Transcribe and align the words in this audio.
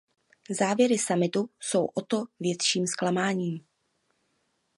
Závěry 0.49 0.97
summitu 0.97 1.49
jsou 1.59 1.85
o 1.85 2.01
to 2.01 2.23
větším 2.39 2.87
zklamáním. 2.87 3.65